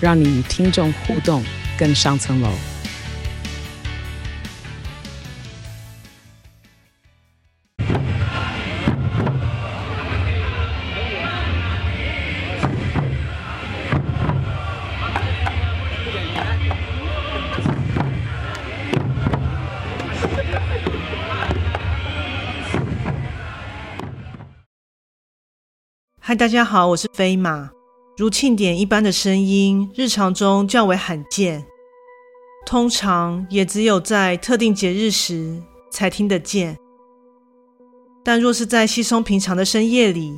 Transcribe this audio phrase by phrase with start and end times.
[0.00, 1.42] 让你与听众互动
[1.76, 2.48] 更上层楼。
[26.20, 27.77] 嗨，大家好，我是飞马。
[28.18, 31.64] 如庆典一般的声音，日常中较为罕见，
[32.66, 36.76] 通常也只有在特定节日时才听得见。
[38.24, 40.36] 但若是在稀松平常的深夜里，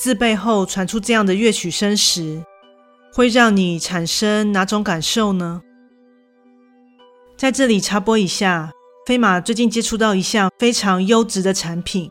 [0.00, 2.42] 自背后传出这样的乐曲声时，
[3.12, 5.60] 会让你产生哪种感受呢？
[7.36, 8.72] 在这里插播一下，
[9.04, 12.10] 飞马最近接触到一项非常优质的产品。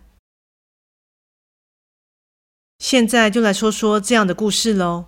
[2.81, 5.05] 现在就来说说这样的故事喽。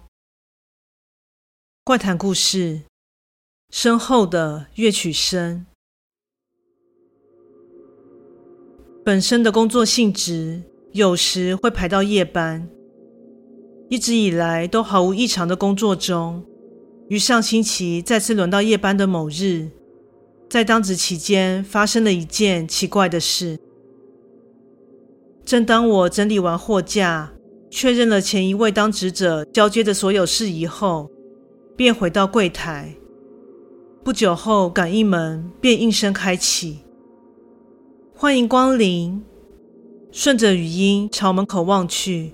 [1.84, 2.82] 怪谈故事：
[3.72, 5.66] 身后的乐曲声。
[9.04, 10.62] 本身的工作性质
[10.92, 12.70] 有时会排到夜班，
[13.90, 16.46] 一直以来都毫无异常的工作中，
[17.10, 19.68] 于上星期再次轮到夜班的某日，
[20.48, 23.60] 在当值期间发生了一件奇怪的事。
[25.44, 27.34] 正当我整理完货架，
[27.76, 31.10] 确认了前一位当值者交接的所有事宜后，
[31.76, 32.94] 便回到柜台。
[34.04, 36.82] 不久后，感应门便应声开启。
[38.14, 39.24] 欢迎光临。
[40.12, 42.34] 顺着语音朝门口望去，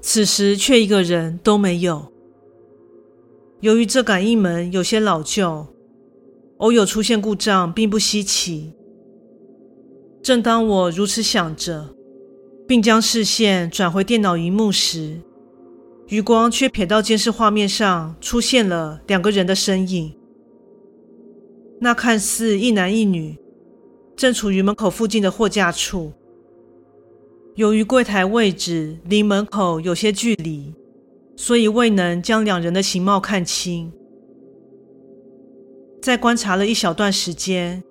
[0.00, 2.10] 此时却一个人都没有。
[3.60, 5.66] 由于这感应门有些老旧，
[6.56, 8.72] 偶有出现故障并不稀奇。
[10.22, 11.94] 正当我如此想着，
[12.66, 15.20] 并将视线转回电脑荧幕时，
[16.08, 20.14] 余光却瞥到监视画面上出现了两个人的身影。
[21.80, 23.38] 那看似一男一女，
[24.16, 26.12] 正处于门口附近的货架处。
[27.54, 30.74] 由于柜台位置离门口有些距离，
[31.36, 33.92] 所以未能将两人的形貌看清。
[36.02, 37.82] 在观察了一小段时间，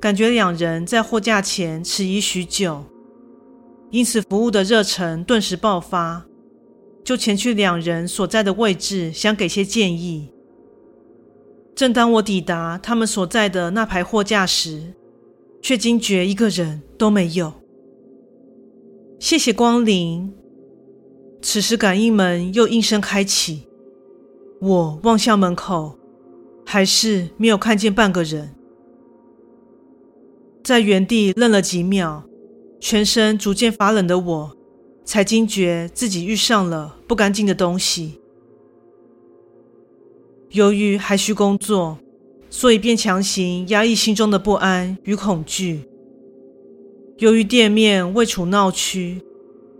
[0.00, 2.84] 感觉两人在货架前迟疑许久。
[3.90, 6.24] 因此，服务的热忱顿时爆发，
[7.02, 10.32] 就前去两人所在的位置，想给些建议。
[11.74, 14.94] 正当我抵达他们所在的那排货架时，
[15.60, 17.52] 却惊觉一个人都没有。
[19.18, 20.32] 谢谢光临。
[21.42, 23.66] 此时，感应门又应声开启。
[24.60, 25.98] 我望向门口，
[26.64, 28.54] 还是没有看见半个人。
[30.62, 32.29] 在原地愣了几秒。
[32.80, 34.56] 全身逐渐发冷的我，
[35.04, 38.18] 才惊觉自己遇上了不干净的东西。
[40.50, 41.98] 由于还需工作，
[42.48, 45.84] 所以便强行压抑心中的不安与恐惧。
[47.18, 49.20] 由于店面位处闹区，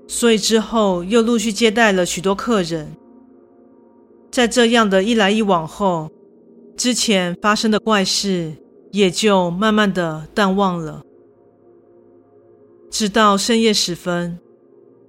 [0.06, 2.92] 所以之后又陆续接待了许多客人。
[4.30, 6.10] 在这样的一来一往后，
[6.76, 8.52] 之前发生的怪事
[8.92, 11.02] 也就慢慢的淡忘了。
[12.90, 14.38] 直到深夜时分，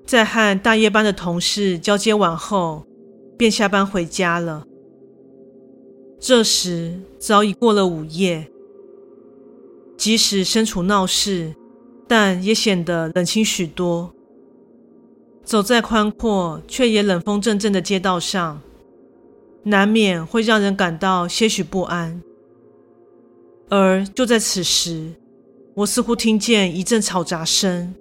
[0.05, 2.85] 在和大夜班的同事交接完后，
[3.37, 4.65] 便下班回家了。
[6.19, 8.47] 这时早已过了午夜，
[9.97, 11.55] 即使身处闹市，
[12.07, 14.13] 但也显得冷清许多。
[15.43, 18.61] 走在宽阔却也冷风阵阵的街道上，
[19.63, 22.21] 难免会让人感到些许不安。
[23.69, 25.09] 而就在此时，
[25.73, 27.95] 我似乎听见一阵嘈杂声，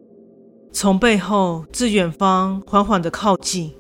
[0.73, 3.73] 从背后自远方缓缓的靠近。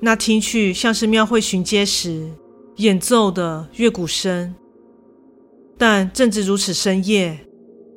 [0.00, 2.28] 那听去像是庙会巡街时
[2.76, 4.54] 演奏的乐鼓声。
[5.78, 7.46] 但正值如此深夜，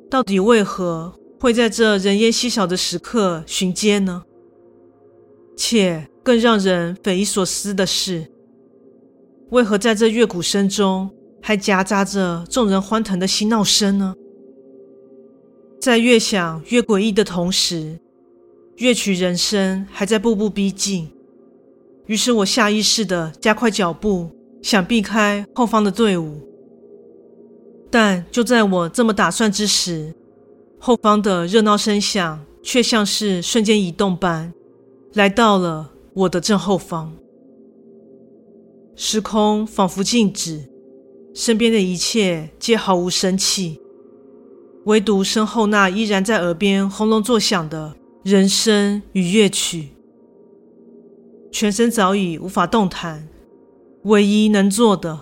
[0.08, 4.22] 到底为何会在这人烟稀少的时刻巡街呢？
[5.56, 8.30] 且更让人匪夷所思的是，
[9.50, 11.10] 为何在这乐鼓声中
[11.42, 14.14] 还夹杂着众人欢腾的嬉闹声呢？
[15.86, 18.00] 在越想越诡异的同时，
[18.78, 21.08] 乐曲人声还在步步逼近。
[22.06, 24.28] 于是我下意识地加快脚步，
[24.60, 26.40] 想避开后方的队伍。
[27.88, 30.12] 但就在我这么打算之时，
[30.80, 34.52] 后方的热闹声响却像是瞬间移动般，
[35.12, 37.14] 来到了我的正后方。
[38.96, 40.68] 时空仿佛静止，
[41.32, 43.80] 身边的一切皆毫无生气。
[44.86, 49.88] 唯独身后那依然在耳边轰隆作响的人声与乐曲，
[51.50, 53.28] 全身早已无法动弹，
[54.04, 55.18] 唯一能做的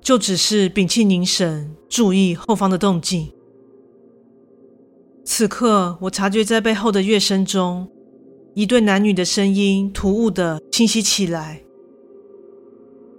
[0.00, 3.32] 就只是屏气凝神，注意后方的动静。
[5.24, 7.88] 此刻，我察觉在背后的乐声中，
[8.54, 11.62] 一对男女的声音突兀的清晰起来。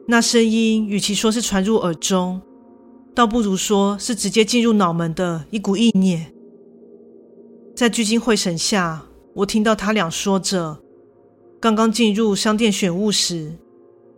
[0.08, 2.42] 那声音与其说是传入耳中，
[3.15, 6.33] 倒不如说是直接进入脑门的一股意念。
[7.75, 9.06] 在聚精会神下，
[9.36, 10.80] 我听到他俩说着
[11.60, 13.54] ：“刚刚进入商店选物时，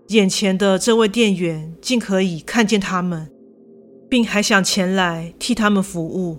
[0.07, 3.29] 眼前的这位店员竟可以看见他们，
[4.09, 6.37] 并还想前来替他们服务。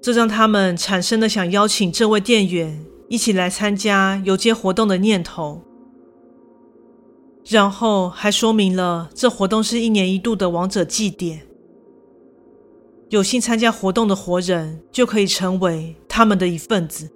[0.00, 5.62] 这让他们产生了想邀请这位店员一起来参加游街活动的念头。
[7.48, 11.46] 然后还说明了这活动是一年一度的王者祭典。”
[13.08, 17.08] 有幸参加活动的活人就可以成为他们的一份子。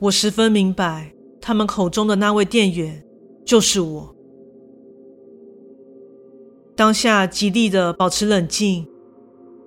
[0.00, 3.04] 我十分明白，他们口中的那位店员
[3.44, 4.16] 就是我。
[6.74, 8.88] 当下极力的保持冷静，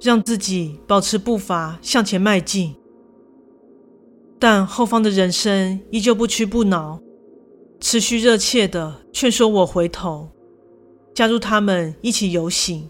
[0.01, 2.75] 让自己保持步伐向前迈进。
[4.37, 6.99] 但后方的人声依旧不屈不挠，
[7.79, 10.29] 持续热切的劝说我回头，
[11.13, 12.89] 加入他们一起游行。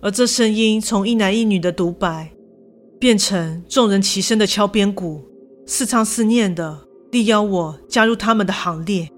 [0.00, 2.32] 而这声音从一男一女的独白，
[2.98, 5.24] 变成众人齐声的敲边鼓，
[5.66, 9.08] 似唱似念的力邀我加入他们的行列。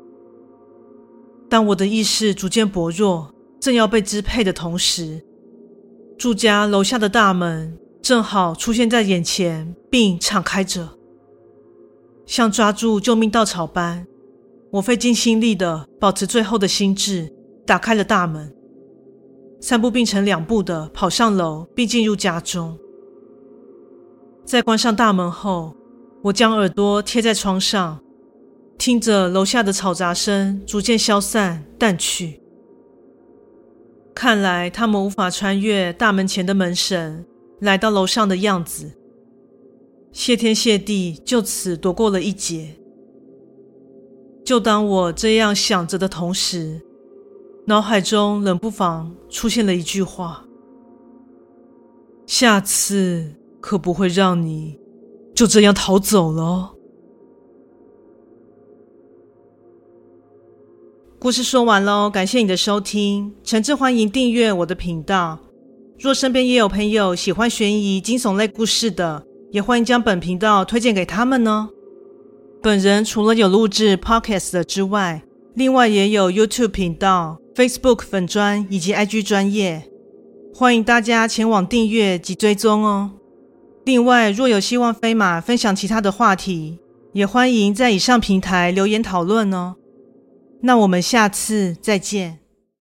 [1.48, 5.24] 当我的意识逐渐薄弱，正要被支配的同时，
[6.18, 10.95] 住家楼下的大门正好出现在眼前，并敞开着，
[12.26, 14.04] 像抓住救命稻草般，
[14.72, 17.32] 我费尽心力的保持最后的心智，
[17.64, 18.52] 打开了大门。
[19.60, 22.76] 三步并成两步的跑上楼，并进入家中。
[24.44, 25.74] 在关上大门后，
[26.24, 28.00] 我将耳朵贴在窗上，
[28.76, 32.42] 听着楼下的嘈杂声逐渐消散淡去。
[34.14, 37.24] 看来他们无法穿越大门前的门神，
[37.60, 38.90] 来到楼上的样子。
[40.18, 42.74] 谢天谢地，就此躲过了一劫。
[44.42, 46.80] 就当我这样想着的同时，
[47.66, 50.46] 脑海中冷不防出现了一句话
[52.26, 54.78] ：“下次可不会让你
[55.34, 56.72] 就这样逃走了。”
[61.20, 65.38] 故事说完喽，感谢你的收听，诚挚欢迎订阅我的频道。
[65.98, 71.70] 若身边也有朋友喜欢悬疑惊悚类故事的，也欢迎将本频道推荐给他们呢。
[72.62, 75.22] 本人除了有录制 Podcast 之外，
[75.54, 77.38] 另外也有 YouTube 频道。
[77.54, 79.88] Facebook 粉专以及 IG 专业，
[80.54, 83.12] 欢迎大家前往订阅及追踪哦。
[83.86, 86.78] 另外，若有希望飞马分享其他的话题，
[87.14, 89.76] 也欢迎在以上平台留言讨论哦。
[90.60, 92.40] 那我们下次再见。